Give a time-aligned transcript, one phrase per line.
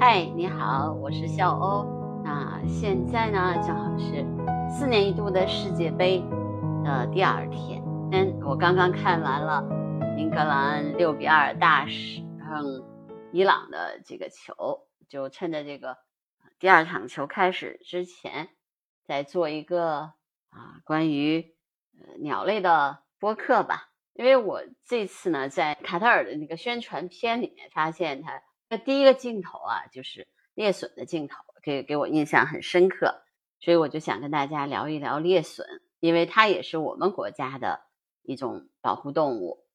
[0.00, 1.84] 嗨，你好，我是笑欧。
[2.24, 4.24] 那现在呢，正好是
[4.66, 6.24] 四年一度的世界杯
[6.82, 7.82] 的第二天。
[8.10, 9.62] 嗯，我刚刚看完了
[10.16, 12.82] 英格兰六比二大胜
[13.30, 15.98] 伊朗的这个球，就趁着这个
[16.58, 18.48] 第二场球开始之前，
[19.04, 20.14] 再做一个
[20.48, 21.54] 啊关于
[22.00, 23.90] 呃鸟类的播客吧。
[24.14, 33.22] 因为我这次呢，在卡塔尔的那个宣传片里面发现，它那第一个镜头啊，就是猎隼的镜头，给给我印象很深刻，
[33.58, 35.66] 所以我就想跟大家聊一聊猎隼，
[35.98, 37.82] 因为它也是我们国家的
[38.22, 39.66] 一种保护动物。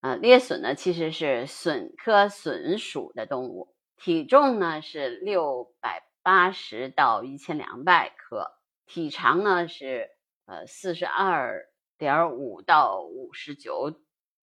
[0.00, 10.10] 呃，猎隼呢，其实是隼科隼属的动物，体重呢是六百八十到一千两百克，体长呢是
[10.46, 11.68] 呃四十二。
[11.98, 13.92] 点五到五十九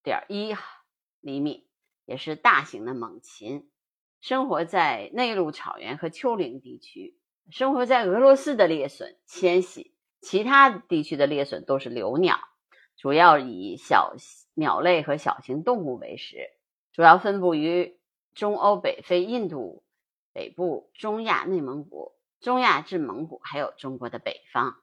[0.03, 0.53] 点一
[1.21, 1.64] 厘米，
[2.05, 3.69] 也是大型的猛禽，
[4.21, 7.17] 生活在内陆草原和丘陵地区。
[7.51, 12.39] 生活在俄罗斯的猎隼迁徙，其他地区的猎隼都是留鸟，
[12.97, 14.15] 主要以小
[14.55, 16.49] 鸟类和小型动物为食。
[16.91, 17.99] 主要分布于
[18.33, 19.83] 中欧、北非、印度
[20.33, 24.77] 北部、中亚、内蒙古、中亚至蒙古，还有中国的北方。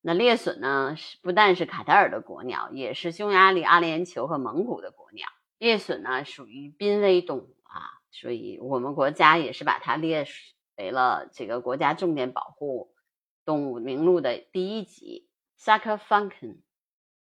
[0.00, 5.26] 那猎隼呢，是不但是卡塔尔的国鸟，也是匈牙利、阿联酋和蒙古的国鸟。
[5.62, 10.26] 猎隼呢，属于濒危动物啊，所以我们国家也是把它列
[10.76, 12.92] 为了这个国家重点保护
[13.44, 15.28] 动物名录的第一级。
[15.56, 16.62] Saka Falcon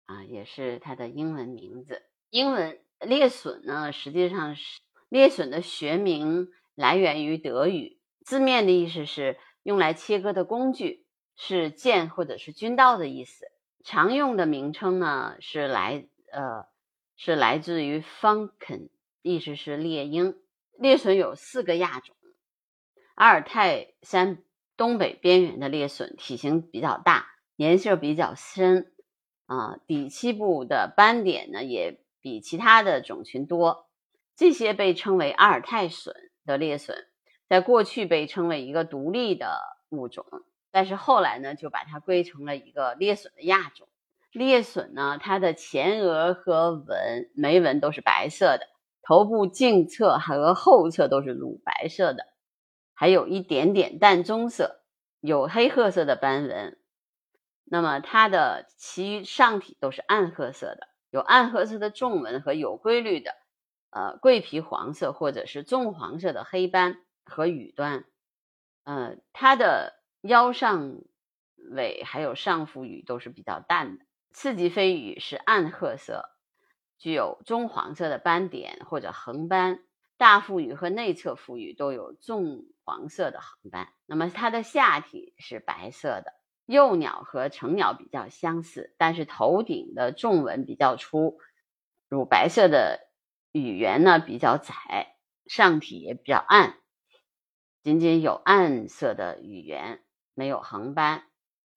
[0.07, 2.03] 啊，也是它的英文名字。
[2.31, 11.05] 英文猎隼呢，实际上是猎隼的学名来源于德语，字面的意思是用来切割的工具。
[11.41, 13.47] 是剑或者是军刀的意思。
[13.85, 16.67] 常用的名称呢是来呃
[17.21, 18.91] 是来自于 Falcon，
[19.23, 20.39] 意思是猎鹰。
[20.79, 22.15] 猎隼有四个亚种。
[23.17, 24.45] 阿尔泰山
[24.77, 27.27] 东北边缘的猎隼体型比较大，
[27.57, 28.93] 颜色比较深，
[29.47, 33.89] 啊，底栖部的斑点呢也比其他的种群多。
[34.37, 36.15] 这些被称为阿尔泰隼
[36.47, 37.09] 的猎隼，
[37.49, 39.59] 在过去被称为一个独立的
[39.89, 40.25] 物种。
[40.71, 43.88] 但是后来呢，就把它归成了一个猎隼的亚种。
[44.39, 48.67] 猎隼呢，它的前额和纹眉纹都是白色的，
[49.03, 52.25] 头部颈侧和后侧都是乳白色的，
[52.95, 54.83] 还有一点点淡棕色，
[55.21, 56.79] 有黑褐色的斑纹。
[57.65, 63.33] 那么它的其上体都是暗褐色的，有暗褐色的纵纹和有规律的
[63.91, 68.05] 呃桂皮黄色或者是棕黄色的黑斑和羽端。
[68.85, 69.99] 呃，它的。
[70.23, 70.97] 腰上
[71.71, 76.25] 尾还有上腹羽都是比较淡的，次级飞羽是暗褐色，
[76.99, 79.85] 具有棕黄色的斑点或者横斑，
[80.17, 83.89] 大腹羽和内侧腹羽都有棕黄色的横斑。
[84.07, 86.35] 那么它的下体是白色的。
[86.67, 91.39] 幼鸟和成鸟比较相似，但是头顶的纵纹比较粗，
[92.09, 93.09] 乳白色的
[93.53, 95.17] 羽缘呢比较窄，
[95.47, 96.77] 上体也比较暗，
[97.83, 100.03] 仅仅有暗色的羽缘。
[100.35, 101.25] 没有横斑，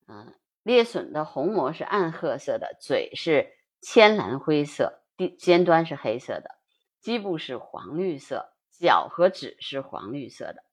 [0.08, 5.02] 嗯，猎隼的虹膜是暗褐色的，嘴是浅蓝灰色，
[5.38, 6.52] 尖端是黑色的，
[7.00, 10.64] 基部是黄绿色，脚和趾是黄绿色的，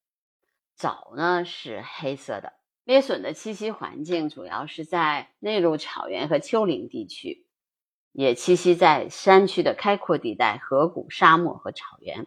[0.77, 2.53] 爪呢是黑色的。
[2.85, 7.47] 猎隼的栖息环境主要是在内陆草原和丘陵地区，
[8.13, 12.27] 也栖息在山区的开阔地带、河谷、沙漠和草原，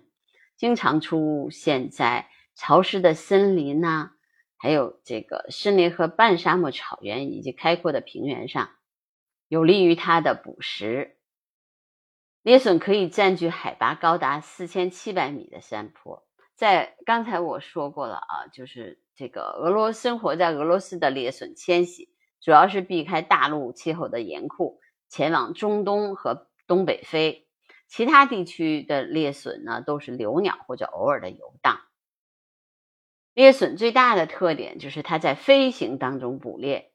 [0.56, 4.12] 经常出现在潮湿的森林呐。
[4.62, 8.70] 还有这个森林和半沙漠草原以及开阔的平原上，
[9.48, 11.18] 有利于它的捕食。
[12.44, 16.28] 猎隼可以占据海拔高达四千七百米的山坡。
[16.56, 24.80] 在刚才我说过了啊，就是这个俄罗生活在俄罗斯的猎隼迁徙，主要是避开大陆气候的严酷，
[25.10, 27.48] 前往中东和东北非。
[27.88, 31.80] 其他地区的猎隼呢，都是留鸟或者偶尔的游荡。
[33.33, 36.92] 猎隼最大的特点就是它在飞行当中捕猎，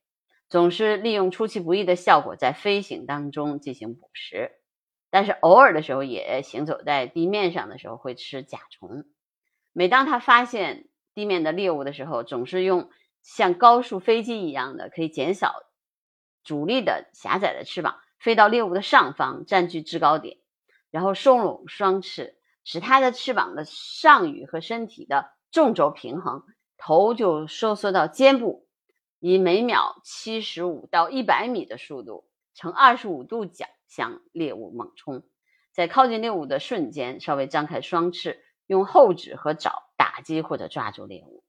[0.50, 4.52] 总是利用出其不意的效果在飞行当中进行捕食，
[5.08, 9.04] 但是偶尔的时候也行走在地面上的时候会吃甲虫。
[9.72, 12.90] 每当它发现地面的猎物的时候，总是用
[13.22, 15.54] 像高速飞机一样的可以减少
[16.44, 20.36] 阻力的狭窄的翅膀飞到猎物的上方，占据制高点，
[20.90, 25.30] 然后收拢双翅，使它的翅膀的上羽和身体的。
[25.56, 26.42] 纵轴平衡，
[26.76, 28.66] 头就收缩到肩部，
[29.20, 35.22] 以每秒七十五到一百米的速度呈二十五度角向猎物猛冲。
[35.72, 41.42] 在靠近猎物的瞬间，稍微张开双翅，用后趾和爪打击或者抓住猎物。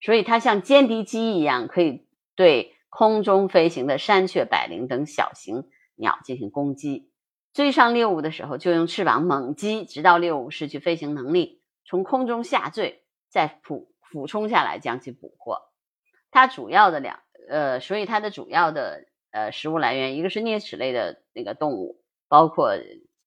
[0.00, 7.12] 所以它像歼敌机一样，可以对空中飞行的山雀、百灵等小型鸟进行攻击。
[7.52, 13.01] 追上猎物的时候，就用翅膀猛击，直到猎物失去飞行能力，从空中下坠，
[13.32, 15.62] 再俯俯冲下来将其捕获。
[16.30, 22.74] 它主要的两呃，所以它的主要的呃食物来源，一个是啮齿类的那个动物，包括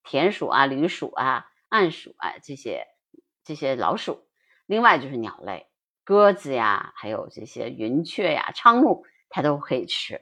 [0.04, 2.88] 田鼠啊、旅鼠啊、暗鼠啊这些
[3.44, 4.28] 这些老鼠，
[4.68, 5.66] 另外就是鸟类。
[6.04, 10.22] 鸽子呀，还有这些云雀呀、苍鹭，它都可以吃，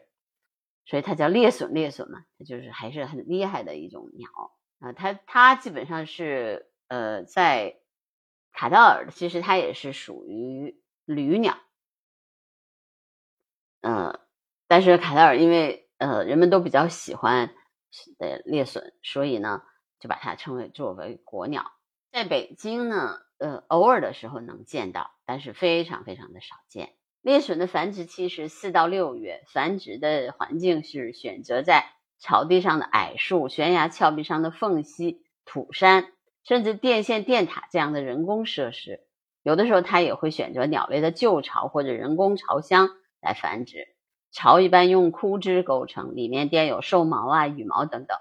[0.85, 1.73] 所以它叫猎隼。
[1.73, 4.29] 猎隼嘛，它就是还是很厉害的一种鸟
[4.79, 4.93] 啊。
[4.93, 7.81] 它它基本上是呃，在
[8.53, 11.57] 卡塔尔，其实它也是属于旅鸟，
[13.81, 14.19] 嗯，
[14.67, 17.53] 但是卡塔尔因为呃人们都比较喜欢
[18.17, 19.63] 的猎隼，所以呢
[19.99, 21.71] 就把它称为作为国鸟。
[22.11, 23.19] 在北京呢。
[23.39, 26.95] 呃，偶尔的时候能见到，但是非常非常的少见。
[27.21, 39.01] 猎隼的繁殖期是四到六月，繁殖的环境是选择在草地上的矮树、悬崖峭壁上的缝隙、土山，甚至电线、电塔这样的人工设施。
[39.43, 42.89] 有的时候，它也会选择鸟类的旧巢或者人工巢箱
[43.21, 43.87] 来繁殖。
[44.31, 48.17] 巢一般用枯枝构成，里面垫有兽毛啊、羽毛等等。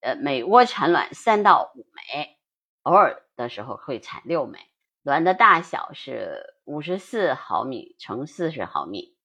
[0.00, 2.36] 呃，每窝产卵三到五枚，
[2.82, 3.22] 偶尔。
[3.38, 4.58] 的时候会产六枚，
[5.04, 9.16] 卵的大小是五十四毫米乘四十毫米，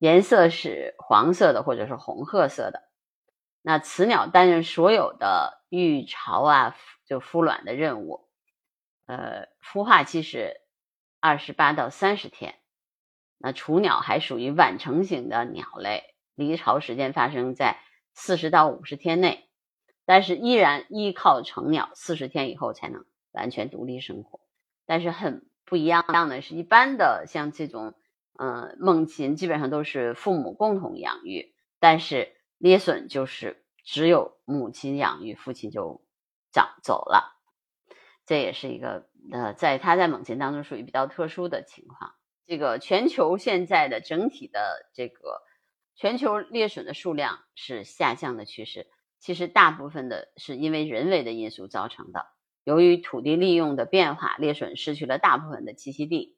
[0.00, 2.82] 颜色是黄色的或者是红褐色的。
[3.62, 6.76] 那雌鸟担任所有的育巢啊，
[7.06, 8.28] 就孵卵的任务。
[9.06, 10.60] 呃，孵化期是
[11.20, 12.54] 二十八到三十天。
[13.38, 17.80] 那雏鸟还属于晚成型的鸟类，离巢时间发生在
[18.14, 19.48] 四十到五十天内，
[20.04, 23.04] 但是依然依靠成鸟四十天以后才能。
[23.34, 24.40] 完全独立生活，
[24.84, 27.94] 但是很不一样的是，一般的像这种，
[28.38, 36.02] 嗯，猛禽基本上都是父母共同养育，但是猎隼就是只有母亲养育，父亲就
[36.52, 37.40] 长走了，
[38.26, 42.14] 这也是一个呃，在它在猛禽当中属于比较特殊的情况。
[42.44, 45.42] 这个全球现在的整体的这个
[45.94, 48.88] 全球猎隼的数量是下降的趋势，
[49.18, 52.26] 其实大部分的是因为人为的因素造成的。
[52.64, 56.36] 由于土地利用的变化，猎隼失去了大部分的栖息地，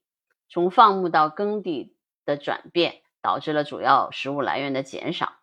[0.49, 5.35] 从放牧到耕地的转变导致了主要食物来源的减少。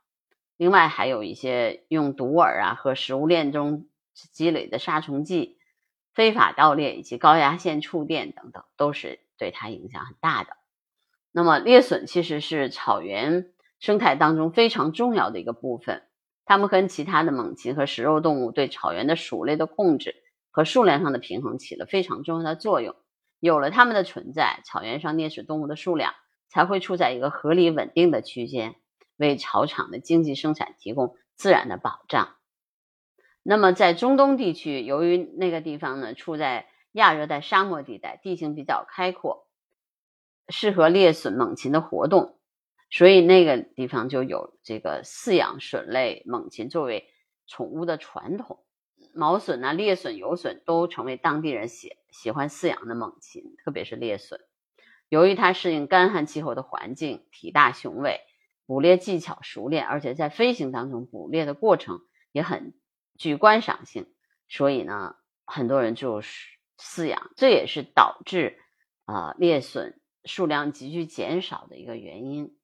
[0.62, 5.58] 另外，还有一些用毒饵啊和食物链中积累的杀虫剂、
[6.14, 10.56] 非法盗猎以及高压线触电等等，都是对它影响很大的。
[11.32, 16.04] 那么，猎隼其实是草原生态当中非常重要的一个部分，
[16.46, 20.14] 它们跟其他的猛禽和食肉动物对草原的鼠类的控制。
[20.52, 22.96] 和数量上的平衡起了非常重要的作用。
[23.40, 26.14] 有了它们的存在，草原上啮齿动物的数量
[26.50, 28.76] 才会处在一个合理稳定的区间，
[29.22, 32.36] 为草场的经济生产提供自然的保障。
[33.44, 39.48] 那么，在中东地区，由于那个地方呢处在亚热带沙漠地带，地形比较开阔，
[40.50, 42.38] 适合猎隼猛禽的活动，
[42.92, 47.10] 所以那个地方就有这个饲养隼类猛禽作为
[47.48, 48.60] 宠物的传统。
[49.14, 54.40] 毛隼啊、猎隼、游隼都成为当地人喜喜欢饲养的猛禽，特别是猎隼。
[55.10, 58.22] 由于它适应干旱气候的环境，体大雄伟，
[58.72, 62.00] 捕猎技巧熟练，而且在飞行当中捕猎的过程
[62.32, 62.74] 也很
[63.18, 64.08] 具观赏性，
[64.48, 67.32] 所以呢，很多人就是饲养。
[67.36, 68.58] 这也是导致
[69.04, 72.56] 啊猎隼数量急剧减少的一个原因。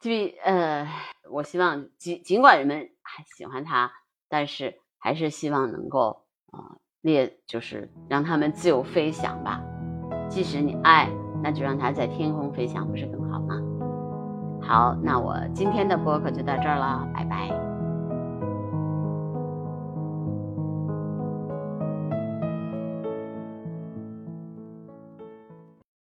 [0.00, 0.10] 就
[0.42, 0.88] 呃，
[1.30, 3.92] 我希望尽尽管人们还喜欢它，
[4.28, 4.80] 但是。
[5.02, 9.62] 还是希望能够啊，猎就是让他们自由飞翔吧。
[10.28, 11.10] 即使你爱，
[11.42, 13.69] 那就让它在天空飞翔，不是更好吗？
[14.70, 17.59] 好，那我今天的播客就到这儿了，拜拜。